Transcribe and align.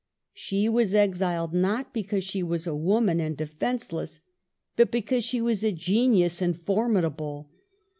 She 0.33 0.67
was 0.67 0.95
exiled 0.95 1.53
not 1.53 1.93
because 1.93 2.23
she 2.23 2.41
was 2.41 2.65
a 2.65 2.73
woman 2.75 3.19
and 3.19 3.37
defenceless, 3.37 4.19
but 4.75 4.89
because 4.89 5.23
she 5.23 5.41
was 5.41 5.63
a 5.63 5.71
genius 5.71 6.41
and 6.41 6.57
formidable. 6.59 7.51